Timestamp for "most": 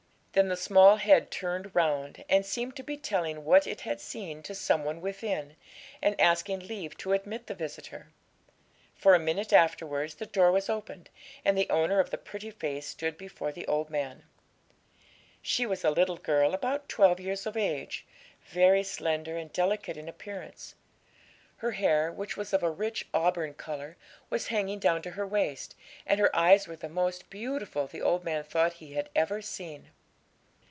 26.87-27.29